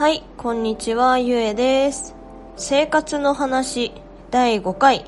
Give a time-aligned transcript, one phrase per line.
[0.00, 2.14] はい、こんにちは、ゆえです。
[2.56, 3.92] 生活の話
[4.30, 5.04] 第5回、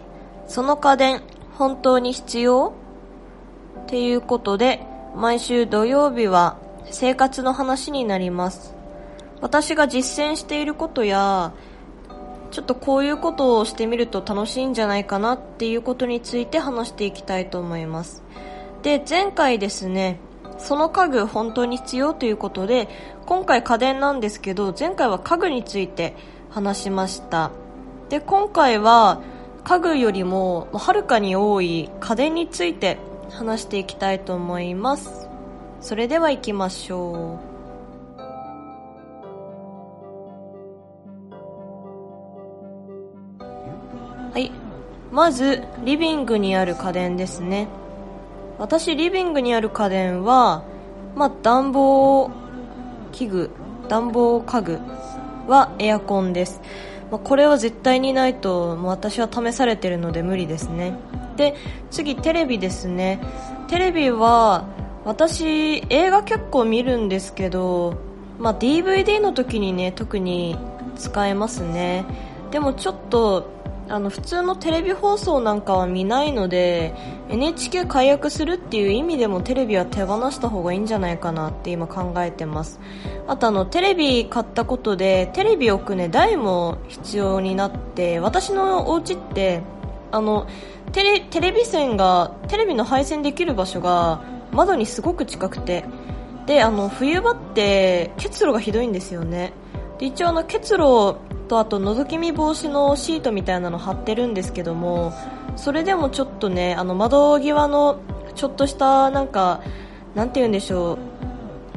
[0.47, 1.23] その家電、
[1.55, 2.75] 本当に必要？
[3.85, 4.85] っていうことで、
[5.17, 6.59] 毎週土曜日は
[6.91, 8.75] 生活の話になります。
[9.41, 11.55] 私が実践していることや、
[12.51, 18.23] ちょっとこういうことをしてみると楽しいんじゃないかなっていうことについて話していきたいと思います。
[18.83, 20.21] で、前回ですね、
[20.63, 22.89] その家具本当に必要ということで、
[23.27, 26.15] 今回家電なんですけど、前回は家具について
[26.51, 27.51] 話しました。
[28.09, 29.21] で、今回は
[29.65, 32.99] 家具よりもはるかに多い家電について
[33.31, 35.29] 話していきたいと思います。
[35.81, 37.53] それでは行きましょう。
[44.33, 44.53] はい。
[45.11, 47.69] まず、リビングにある家電ですね。
[48.63, 50.63] 私リビングにある家電は、
[51.17, 52.31] まあ、暖房
[53.11, 53.51] 器具
[53.89, 54.79] 暖房家具
[55.49, 56.61] はエアコンです、
[57.11, 60.97] まあ、これは絶対にないともう私は試されてるので無理ですね。
[61.37, 61.57] で
[61.91, 63.21] 次テレビですね。
[63.67, 64.69] テレビは
[65.05, 67.97] 私映画結構見るんですけど、
[68.39, 70.57] まあ、DVD の時にね特に
[70.95, 72.05] 使えますね。
[72.53, 76.95] でもちょっとあの普通のテレビ放送なんかは見ないので
[77.29, 82.81] NHK 解約するっていう意味でもテレビは手放した方がいいんじゃないかなって今考えてます。
[83.27, 89.63] あとあのテレビ買ったことでテレビ置くね台も必要になって私のお家って
[90.11, 90.47] あの
[90.93, 94.23] テレテレビ線がテレビの配線できる場所が
[94.53, 95.85] 窓にすごく近くて
[96.47, 99.53] であの冬場って結露がひどいんですよね。
[99.99, 101.17] で一応あの結露
[101.53, 105.13] とあと覗き見防止のシートみたいなの貼ってるんですけども
[105.57, 108.01] それでもちょっとねあの窓際の
[108.35, 109.61] ちょっとしたなんか
[110.15, 110.97] なんて言うんでしょ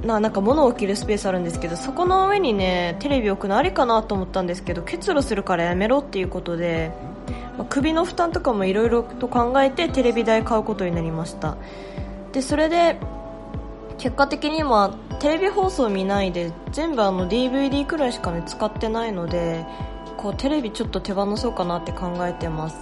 [0.02, 6.92] うななんか物を置けるスペースあるんですけどそこの上にねテレビ置くのありかなと思ったんですけど結露するからやめろっていうことで、
[7.58, 11.58] まあ、首の負担とかもいろいろと考えてテレビ台買うことになりました。
[12.32, 12.98] でそれで
[13.98, 19.66] 結果的に今テレビ放送見ないで全部あの DVD くらいしかね使ってないので
[20.18, 22.78] こうテレビちょっと手放そうかなって考えてます。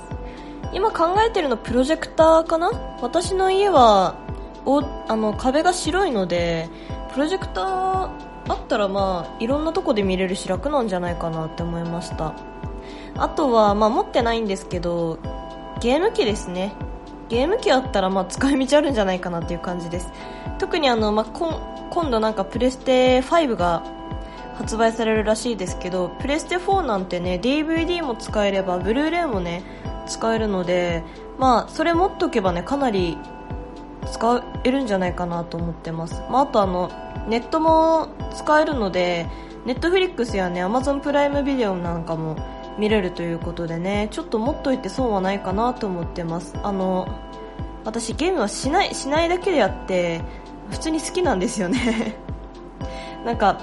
[0.74, 2.72] 今考えてるのプロジェクターかな？
[3.02, 4.16] 私の家は
[4.66, 6.68] おあの壁が白いので
[7.14, 7.64] プロジェクター
[8.48, 12.34] あったらまあいろんなとこで見れるし楽なんじゃないかなって思いました。
[13.16, 15.20] あとはまあ持ってないんですけど
[15.80, 16.74] ゲーム機ですね。
[17.30, 20.08] ゲーム機あったらまあ使い道あるんじゃないかなっていう感じです。
[20.64, 23.84] 特にあの、まあ、今度なんかプレステ5が
[24.56, 29.62] 発売されるらしいですけどプレステ4なんてね DVD も使えればブルーレイもね
[30.08, 31.04] 使えるので
[31.38, 33.18] まあそれ持っておけばねかなり
[34.10, 36.90] 使えるんじゃないかなと思ってます、まあ、あとあの
[37.28, 39.28] ネットも使えるので
[39.66, 42.38] ネットフリックスやね Amazon プライムビデオなんかも
[42.80, 46.56] 見れるということでねちょっと持っといて損はないかなと思ってます。
[46.64, 47.20] あの
[47.86, 50.22] 私ゲームはしないしないだけであって
[50.72, 52.16] 普通に好きなんですよね。
[53.26, 53.58] なんか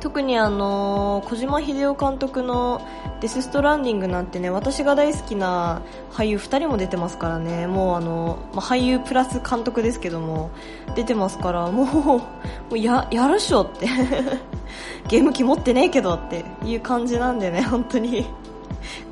[0.00, 2.80] 特にあの小島秀夫監督の
[3.20, 7.66] 「デス・ストランディング」なんてね私が大好きな俳優2人も出てますからね。
[7.66, 10.50] もうあの、まあ、俳優プラス監督ですけども
[10.94, 12.22] 出てますからもうも
[12.70, 13.88] うややるっしょって。
[15.08, 18.26] ゲーム機持ってねえけどっていう感じなんでね本当に。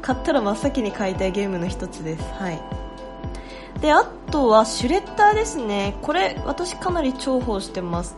[0.03, 2.23] 買ったら真っ先に買いたいゲームの一つです。
[2.39, 2.61] はい。
[3.81, 5.97] であとはシュレッダーですね。
[6.03, 8.17] これ私かなり重宝してます。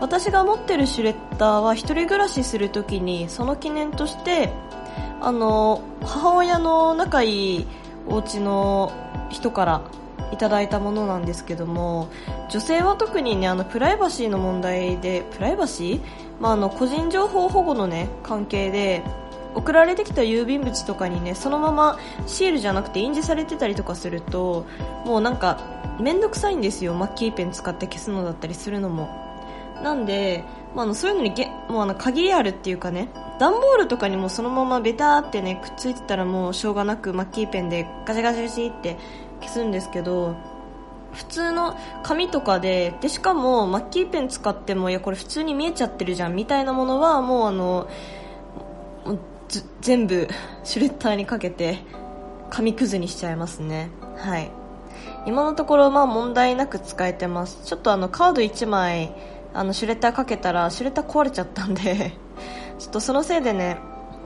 [0.00, 4.50] 私が持ってるシュレッダーは一人暮らしするときにその記念として
[5.20, 7.66] あの母親の仲いい
[8.06, 8.92] お家の
[9.30, 9.82] 人から
[10.32, 12.08] いただいたものなんですけども
[12.50, 16.00] 女性は特にねあのプライバシーの問題でプライバシー、
[16.40, 19.02] まあ、あの個人情報保護のね関係で
[19.56, 24.66] 送られてきた郵便物とかにねそのままシールじゃなくて印字されてたりとかすると
[25.06, 26.92] もうなんか面倒くさいんですよ。
[26.92, 29.08] マッキーペン使って消すのだったりするのも。
[29.82, 33.08] なんで、まあ、のそういうのにげもうあの限りあるっていうかね
[33.38, 38.96] 段ボールとかにもそのままベターってねくっついてたらもうしょうがなくマッキーペンでガチャガチャガチャって
[39.40, 40.34] 消すんですけど
[41.12, 47.88] 普通の紙とかででしかもマッキーペン使ってもいやこれ普通に見えちゃってるじゃんみたいなものはもうあの
[49.80, 50.28] 全部
[50.64, 51.78] シュレッダーにかけて
[52.50, 53.90] 紙くずにしちゃいますね。
[54.16, 54.50] はい。
[55.26, 57.64] 今のところまあ問題なく使えてます。
[57.64, 59.12] ちょっとあのカード1枚
[59.54, 62.12] あのシュレッダーかけたらシュレッダー壊れちゃったんで
[62.78, 63.78] ちょっとそのせいでね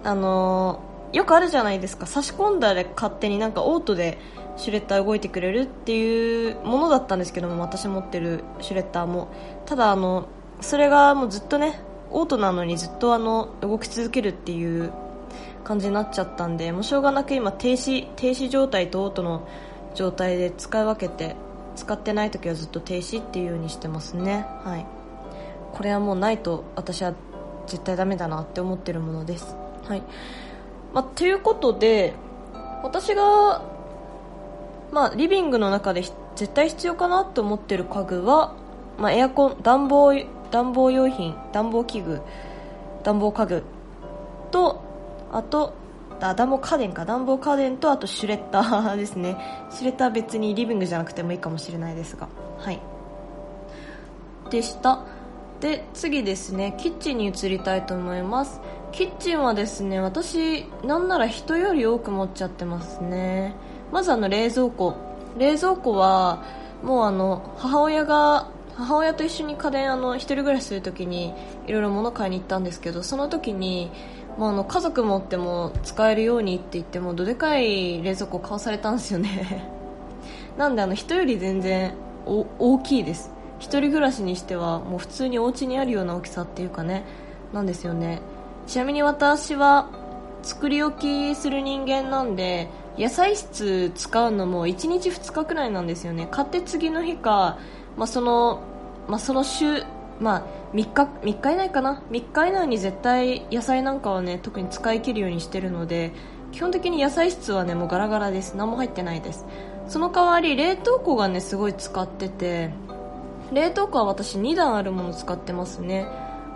[0.04, 2.06] あのー、よくあるじゃないですか。
[2.06, 4.18] 差し込んだら勝手になんかオートで
[4.56, 9.28] シュレッダー動いてくれるっていうものだったんですけども私持ってるシュレッダーも。
[9.66, 10.24] ただあの
[10.60, 11.80] それがもうずっとね
[12.10, 14.92] オートなのにずっとあの動き続けるっていう
[15.64, 19.46] 感じになっちゃったんでもうしょうがなく今停止停止状態とオートの
[19.94, 21.36] 状態で使い分けて
[21.76, 24.46] 使ってない時はずっと停止っていうようにしてますね。
[24.64, 24.86] はい。
[25.72, 27.14] これはもうないと私は
[27.66, 29.56] 絶対ダメだなって思ってるものです。
[29.86, 30.02] はい。
[30.92, 32.14] まあ、ということで
[32.82, 33.62] 私が
[34.92, 36.02] まあ、リビングの中で
[36.34, 38.54] 絶対必要かなと思ってる家具は、
[38.98, 40.12] まあ、エアコン暖房
[40.50, 42.20] 暖房用品暖房器具
[43.04, 43.62] 暖房家具
[44.50, 44.82] と
[45.32, 45.74] あと
[46.20, 49.36] あ暖房家電か暖房家電とあとシュレッダーですね。
[49.70, 52.28] シュレッダー別にリビングじゃなくてもいいかもしれないですが。
[52.58, 52.80] はい。
[54.50, 55.00] でした。
[55.60, 56.74] で次ですね。
[56.78, 58.60] キッチンに移りたいと思います。
[58.92, 63.54] キッチンはですね私なんなら人より多く持っちゃってますね。
[63.92, 64.94] まずあの冷蔵庫。
[65.38, 66.42] 冷蔵庫は
[66.82, 71.34] もうあの母親が母親と一緒に家電あの一人暮らしするときに
[71.66, 73.90] いろいろ物買いに行ったんですけどその時に
[74.38, 79.68] もうあの家族持っても使えるようにって言ってもどでかい冷蔵庫買わされたんですよね。
[80.56, 81.94] なんであの人より全然
[82.26, 83.32] 大きいです。
[83.58, 87.04] 一人暮らしにしてはもう普通にお家にあるような大きさっていうかね。
[87.52, 88.20] なんですよね。
[88.66, 89.88] ちなみに私は
[90.42, 96.28] 作り置きする人間なんで野菜室使うのも1日2日くらいなんですよね。
[96.30, 97.58] 買って次の日か、
[97.96, 98.60] まあ、その
[99.10, 99.82] まあ、その週、
[100.20, 106.12] まあ、3日 ,3 日以内かな？3日以内に絶対野菜なんかはね特に使い切るようにしてるので
[106.52, 108.56] 基本的に野菜室はねもうガラガラです。
[108.56, 109.46] 何も入ってないです。
[109.88, 112.70] その代わり冷凍庫がねすごい使ってて
[113.52, 116.06] 冷凍庫は私2段あるもの使ってますね。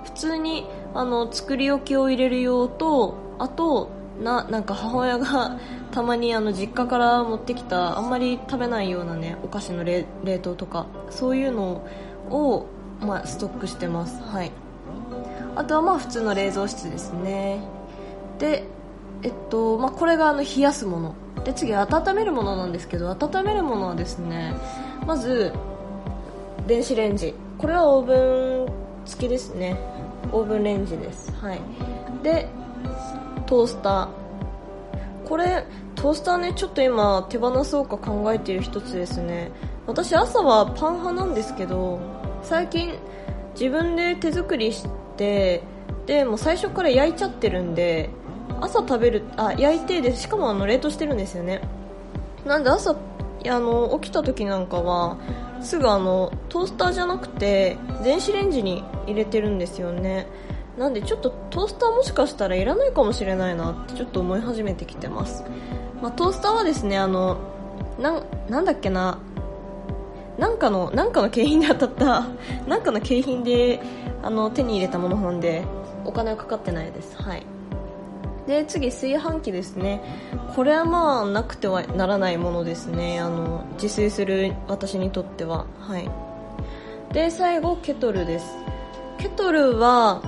[0.05, 3.91] 普通にあの作り置きを入れる用とあと
[4.23, 5.59] ななんか母親が
[5.91, 10.05] たまにあの実家から持ってきたあんまり食べないようなねお菓子の冷
[10.41, 11.83] 凍とかそういうの
[12.31, 12.67] を、
[13.01, 14.23] まあ、ストックしてます。
[14.23, 14.53] はい。
[15.57, 17.61] あとはまあ普通の冷蔵室ですね。
[18.39, 18.65] で
[19.23, 21.15] えっとまあ、これがあの冷やすもの。
[21.45, 24.55] で次温めるものなんですけど温めるものはですね
[25.07, 25.53] まず
[26.67, 27.35] 電子レンジ。
[27.59, 29.77] これはオーブン付きですね。
[30.33, 31.31] オーブンレンジです。
[31.41, 31.61] はい。
[32.23, 32.49] で
[33.47, 34.09] トースター。
[35.29, 39.53] これトースターねちょっと今手放そうか考えている一つですね。
[39.87, 42.01] 私朝はパン派なんですけど
[42.45, 42.95] 最近
[43.55, 44.87] 自分で手作りし
[45.17, 45.63] て
[46.07, 48.11] でも最初から焼いちゃってるんで
[48.61, 51.63] 朝食べるあ焼いてでしかもあの冷凍してるんですよね。
[52.45, 55.17] なんで朝あの起きた時なんかは
[55.61, 60.27] すぐあのトースターじゃなくて電子レンジに入れてるんですよね。
[60.79, 65.45] なんでちょっとトースターもしかしたらいらないかもしれないなってちょっと思い始めてきてます、
[66.03, 67.39] まあ、トースターはですねあの
[68.01, 69.19] ななんだっけな
[70.39, 72.27] なんかのなんかの景品で当たった
[72.69, 73.81] なんかの景品で
[74.23, 75.63] あの手に入れたものなんで
[76.05, 77.17] お金はかかってないです。
[77.21, 77.43] はい。
[78.47, 80.03] で次炊飯器ですね。
[80.55, 83.21] これはまあなくてはならないものですね。
[83.21, 85.65] あの自炊する私にとっては。
[85.81, 86.11] はい。
[87.13, 88.57] で最後ケトルです。
[89.19, 90.21] ケトルは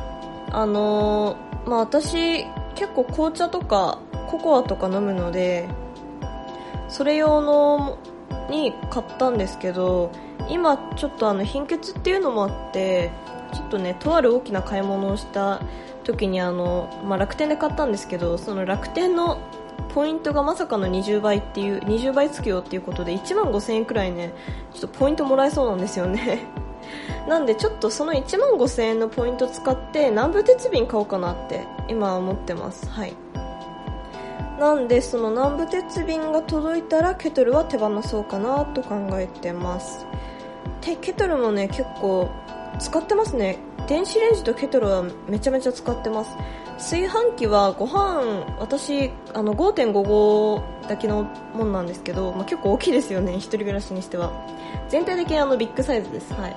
[0.51, 2.45] あのー、まあ私
[2.75, 3.99] 結構紅茶とか
[4.29, 5.69] ココアとか飲むので
[6.89, 7.99] それ用の
[8.49, 10.13] に買ったんですけど
[10.49, 13.11] 今ちょっとあの貧血っていうのもあって
[13.53, 15.61] ちょっとねとある大きな買い物をした
[16.05, 19.39] 時にあの、まあ、楽天で買ったんですけどその楽天の
[19.93, 24.33] ポイントがまさかの20倍っていう20倍つくよっていうことで1万5000円くらいね
[24.75, 26.41] ちょっとポイントもらえそうなんですよね。
[27.27, 32.89] なんでちょっとその1万5000円のポイント使って南部鉄瓶買おうかなって今は思ってます。
[32.89, 33.15] はい。
[34.59, 40.07] なんでその南部鉄瓶が届いたらケトルは手放そうかなと考えてます。
[40.81, 42.31] でケトルもね結構
[42.79, 43.59] 使ってますね。
[43.89, 46.37] 電子レンジとケトルはめちゃめちゃ使ってます。
[46.79, 53.37] 炊飯器はご飯私あの5.55炊きのもんなんですけど、まあ、結構大きいですよね。
[53.37, 54.33] 一人暮らしにしては。
[54.89, 56.33] 全体的にあのビッグサイズです。
[56.35, 56.57] はい。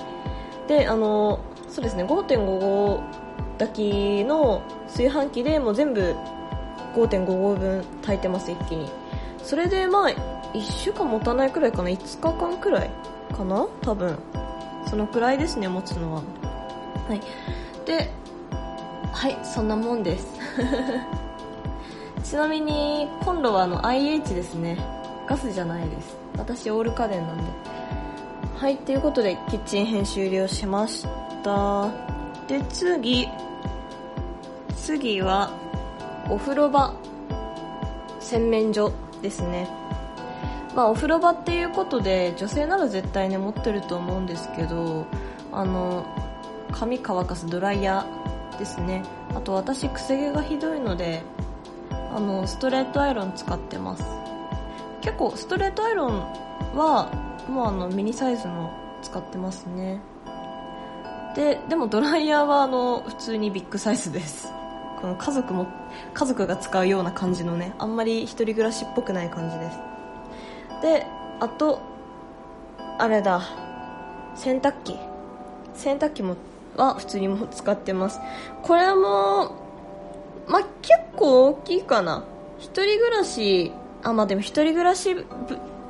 [0.68, 2.04] であのそうですね。
[2.04, 3.02] 5.55
[3.60, 6.16] 炊きの炊飯器でもう全部
[6.94, 8.90] 5.5合分炊いてます一気に。
[9.44, 10.10] それでまあ
[10.54, 12.92] 1週間持たないくらいかな？5日間くらい
[13.36, 13.68] かな？
[13.82, 14.18] 多分。
[14.90, 16.24] そのくらいですね持つのは。
[17.08, 17.22] はい。
[17.86, 18.12] で
[19.12, 20.28] はいそんなもんです。
[22.24, 24.78] ちなみにコンロはあの IH ですね。
[25.28, 26.18] ガスじゃないです。
[26.38, 27.44] 私オール家電なんで。
[28.58, 31.06] はいということでキッチン編終了しまし
[31.44, 31.88] た。
[32.48, 33.28] で次。
[34.76, 35.52] 次は
[36.30, 36.94] お風呂場
[38.20, 39.68] 洗面所ですね。
[40.76, 45.06] まあお風呂場っていうことで女性なら絶対ね持ってると思うんですけど
[45.52, 46.06] あの
[46.72, 49.04] 髪乾かすドライヤーですね。
[49.36, 51.24] あと私くせ毛がひどいので
[52.14, 54.04] あのストレートアイロン使ってます。
[55.02, 56.20] 結構ストレートアイロン
[56.76, 57.12] は
[57.50, 58.72] もうあのミニサイズの
[59.02, 60.02] 使ってますね。
[61.36, 64.59] ででもドライヤーはあの普通にビッグサイズです。
[65.02, 65.68] この家族も
[66.14, 69.80] 家族が使うような感じのねあんまり一人暮らしっぽくない感じです。
[70.82, 71.06] で
[71.40, 71.82] あと
[72.98, 73.42] あれだ。
[74.36, 74.96] 洗濯機。
[75.74, 76.36] 洗濯機も
[76.76, 78.20] は普通にも使ってます。
[78.64, 79.56] これも
[80.48, 82.24] まあ、結構大きいかな。
[82.58, 83.72] 一人暮らし
[84.04, 85.16] あまあでも一人暮らし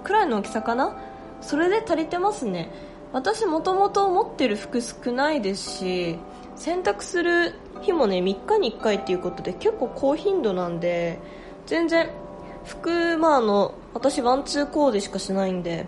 [0.04, 0.96] くらいの大きさかな。
[1.42, 2.70] それで足りてますね。
[3.12, 6.20] 私もともと持ってる服少ないですし
[6.60, 11.18] 洗濯する日もね3日に1回っていうことで結構高頻度なんで
[11.66, 12.10] 全然
[12.66, 15.88] 服まああの私ワンツーコーデしかしないんで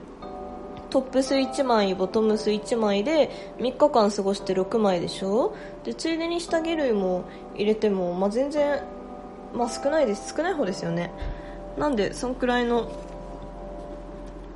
[0.90, 5.56] トップス1枚ボトムス1枚で3日間過ごして6枚でしょ？
[5.84, 7.24] でついでに下着類も
[7.56, 8.82] 入れても、まあ、全然、
[9.54, 10.34] まあ、少ないです。
[10.36, 11.12] 少ない方ですよね。
[11.78, 12.92] なんでそんくらいの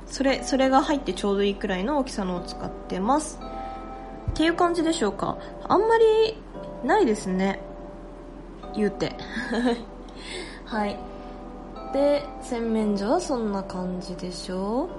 [0.06, 3.38] それそれが入ってちょうどいいくらいの大きさのを使ってます。
[4.36, 5.38] っていう感じでしょうか。
[5.66, 6.36] あんまり
[6.84, 7.58] ないですね。
[8.74, 9.16] 言うて。
[10.66, 10.98] はい。
[11.94, 14.90] で洗面所はそんな感じでしょ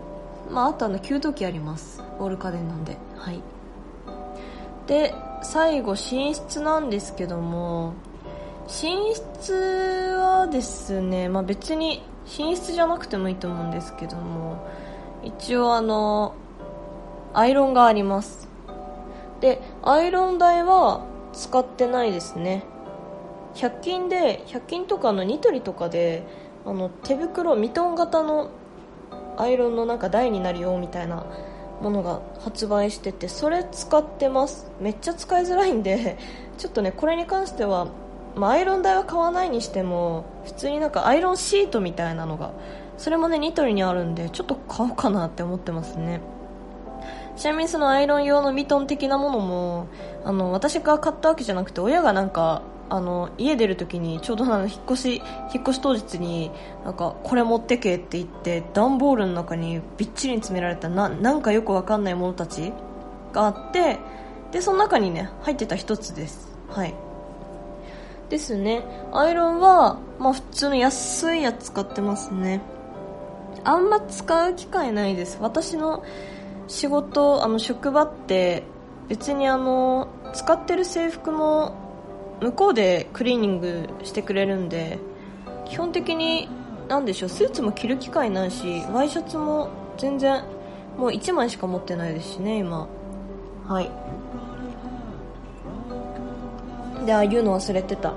[0.49, 0.51] う。
[0.51, 2.01] まあ、あとあの給湯器あります。
[2.17, 2.97] オール家電なんで。
[3.15, 3.39] はい。
[4.87, 5.13] で
[5.43, 7.93] 最後寝室なんですけども
[8.65, 12.01] 寝室はですね、まあ、別に
[12.39, 14.65] 寝室じゃなくてもいいと思うんですけども
[15.21, 16.33] 一応あの
[17.35, 18.46] アイロンがあります。
[19.39, 22.63] でアイロン台は使ってないですね。
[23.55, 26.23] 100均で100均とかのニトリとかで
[26.65, 28.49] あの手袋ミトン型の
[29.37, 31.25] アイロンのなんか台になるよみたいな
[31.81, 34.71] ものが発売しててそれ使ってます。
[34.79, 36.17] めっちゃ使いづらいんで
[36.57, 37.87] ちょっとねこれに関しては、
[38.35, 42.51] まあ、アイロン台は買わないにしても普通になんかアイロンシートみたいなのが
[42.97, 46.19] それもねニトリにあるんでちょっと買おうかなって思ってますね。
[47.37, 49.87] ちなみにそのアイロン用のミトン的なものも
[50.25, 55.21] あの私が買ったわけじゃなくて親がなんかあの家出るときにちょうどあの引っ越し
[55.53, 56.51] 引っ越し当日に
[56.83, 62.71] なんかこれ持ってけって言って段ボールの中にびっちり詰められたななんかよくわかんないものたち
[63.33, 63.99] があって
[64.51, 66.47] でその中にね入ってた一つです。
[66.69, 66.93] はい。
[68.29, 68.83] ですね。
[69.13, 72.61] アイロンは、まあ、普通の安いやつ使ってますね。
[73.63, 75.37] あんま使う機会ないです。
[75.41, 76.03] 私の
[76.67, 78.63] 仕事あの職場って
[79.07, 81.75] 別にあの使ってる制服も
[82.41, 84.99] 向こうでクリーニングしてくれるんで
[85.65, 86.49] 基本的に
[86.87, 90.43] 何でしょうスーツも着る機会ないしワイシャツも全然
[90.97, 92.87] もう1枚しか持ってないですしね今。
[93.67, 93.89] はい。
[97.05, 98.13] でああいうの忘れてた。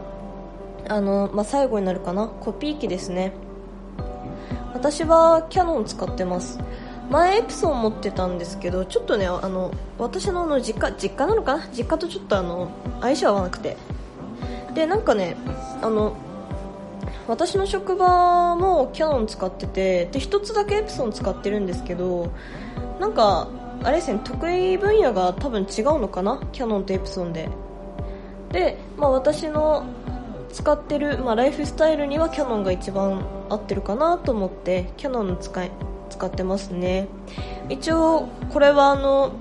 [0.89, 2.27] あの、まあ、最後になるかな。
[2.27, 3.33] コピー機ですね。
[4.73, 6.59] 私はキャノン使ってます。
[7.11, 11.69] 前エプソン持ってたんですけどちょっとねあの私のあの実家実家なのかな？
[11.77, 13.77] 実家とちょっとあの相性合わなくて。
[14.75, 15.37] でなんかね
[15.83, 16.15] あの
[17.27, 22.31] 私の職場もキャノン使っててで1つだけエプソン使ってるんですけど
[23.01, 23.49] なんか
[23.83, 26.41] あれですね得意分野が多分違うのかな？
[26.53, 27.49] キャノンとエプソンで。
[28.53, 29.85] で、まあ、私の
[30.53, 35.71] 使ってる、まあ、ライフスタイルにはキャノンが一番合ってるかなと思ってキャノンの使い
[36.21, 37.09] 使ってますね。
[37.71, 39.33] 一応これはあの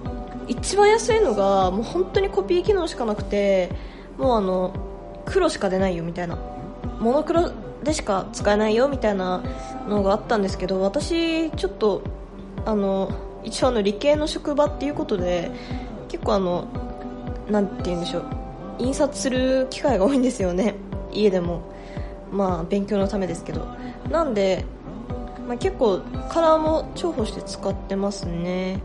[0.47, 3.69] 一番安いのがもう本当にコピー機能しかなくて
[4.17, 4.73] もうあの
[5.25, 6.37] 黒しか出ないよみたいな。
[7.01, 7.51] モノクロ
[7.83, 9.41] でしか使えないよみたいな
[9.87, 12.01] のがあったんですけど私ちょっと
[12.65, 13.09] あの
[13.43, 15.49] 一応あの理系の職場っていうことで
[16.09, 16.67] 結構あの
[17.49, 18.25] なて言うんでしょう
[18.79, 20.75] 印刷する機会が多いんですよね。
[21.11, 21.61] 家でも。
[22.31, 23.67] まあ勉強のためですけど。
[24.09, 24.65] なんで、
[25.49, 28.83] まあ、結構カラーも重宝して使ってますね。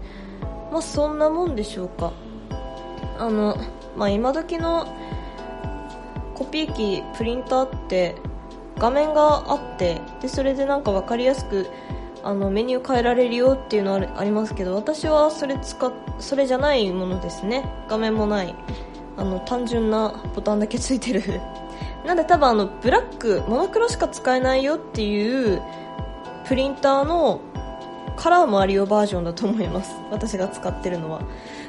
[0.73, 2.14] まあそんなもんでしょうか。
[3.18, 3.54] あの
[3.99, 4.88] まあ今時の
[6.35, 8.14] コピー機プリンターって
[8.78, 11.66] 画面があってでそれでなんか分かりやすく
[12.23, 17.68] あのメニュー変えられるよっていうのはありますけど私はそれ使それじゃないものですね。
[17.90, 18.54] 画面もない。
[19.18, 21.42] あの単純なボタンだけついてる。
[22.06, 25.62] なんで多分あのブラックモノクロしか使えないよっていう
[26.46, 27.40] プリンターの
[28.16, 29.94] カラーもあるよバージョンだと思います。
[30.10, 31.20] 私が使ってるのは。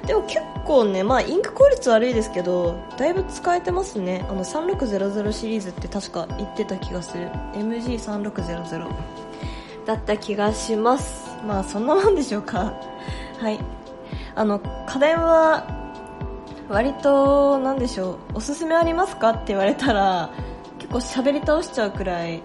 [0.06, 4.26] でも結構ね、まあ、インク効率悪いですけどだいぶ使えてますね。
[4.30, 7.30] あの3600シリーズって確か言ってた気がする。
[7.54, 8.88] MG3600
[9.86, 11.36] だった気がします。
[11.46, 12.74] まあそんなもんでしょうか。
[13.40, 13.60] はい。
[14.36, 15.64] あの家電は
[16.70, 18.18] 割となんでしょう。
[18.36, 20.30] おすすめありますかって言われたら
[20.78, 22.42] 結構喋り倒しちゃうくらい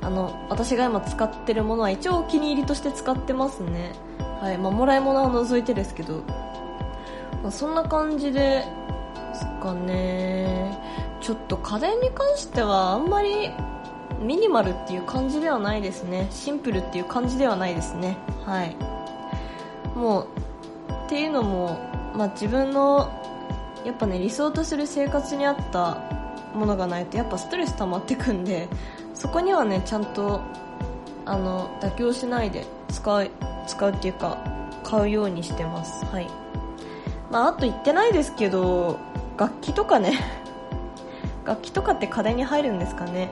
[0.00, 3.92] あの私が今使ってるものは一応お気に入りとして使ってますね。
[4.40, 6.22] はいまあ、もらい物は除いてですけど、
[7.42, 8.64] まあ、そんな感じで
[9.34, 10.78] すかね。
[11.20, 13.50] ちょっと家電に関してはあんまり
[14.20, 16.28] ミニマルっていう感じではないですね。
[16.30, 18.16] シンプルっていう感じではないですね。
[18.44, 18.76] はい。
[19.96, 20.26] もう
[21.06, 21.80] っていうのも、
[22.14, 23.10] まあ、自分の
[23.84, 26.02] やっぱね理想とする生活に合った
[26.54, 28.68] ものがないとやっぱストレス溜まってくんで
[29.18, 30.40] そこにはねちゃんと
[31.26, 33.30] あの妥協しないで使う
[33.66, 34.38] 使うっていうか
[34.84, 36.06] 買うようにしてます。
[36.06, 36.28] はい。
[37.30, 38.96] まああと言ってないですけど
[39.36, 40.18] 楽器とかね。
[41.44, 43.28] 楽器とかって家電に入るんですかね。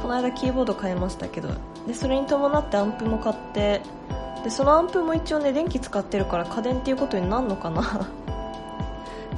[0.00, 1.48] この間キーボード買いましたけど。
[1.88, 3.82] でそれに伴ってアンプも買って。
[4.44, 7.82] でそのアンプも一応ね電気使ってるから家電っていうことになるのかな。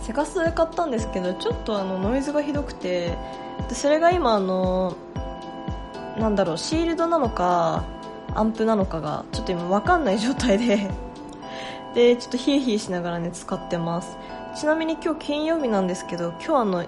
[0.02, 3.16] セガスで買ったんですけどちょっとあのノイズがひどくて。
[3.68, 4.94] でそれが今あの
[6.18, 7.84] なんだろうシールドなのか
[8.34, 10.90] アンプなのかがちょっと今分かんない状態で
[11.94, 14.16] でちょっとヒエヒエしながらね使ってます。
[14.54, 16.84] ちなみに今日金曜日なんですけど今日あの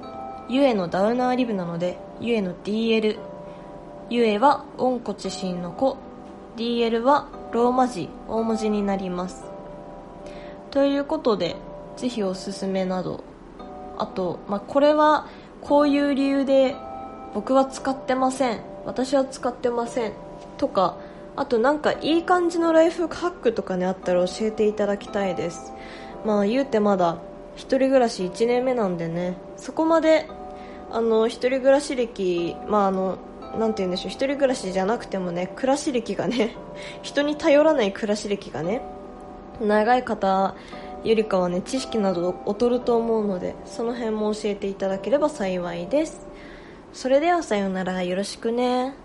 [0.51, 3.19] ゆえのダウナーリブなのでゆえの DL
[4.11, 5.97] ゆえは温故知新の子。
[6.57, 9.47] DL はローマ字大文字になります。
[10.71, 11.57] ということで
[11.97, 13.25] ぜひおすすめなど。
[13.97, 15.27] あと、まあ、これは
[15.63, 16.77] こういう理由で
[17.35, 18.61] 僕は使ってません。
[18.85, 20.13] 私は使ってません。
[20.59, 20.97] とか
[21.35, 25.73] あとなんかいい感じのライフハックとかねあったら教えていただきたいです。
[26.25, 27.19] まあ言うてまだ
[27.57, 29.37] 一人暮らし1年目なんでね。
[29.57, 30.29] そこまで
[30.91, 33.19] あの一人暮らし歴まああの
[33.59, 36.57] なて言うんでしょう一人暮らしじゃなくてもね暮らし歴がね
[37.03, 38.83] 人に頼らない暮らし歴がね
[39.61, 40.55] 長い方
[41.05, 46.32] よりかはね知識など劣ると思うのでその辺も教えていただければ幸いです。
[46.93, 48.03] それではさようなら。
[48.03, 49.02] よろしくね。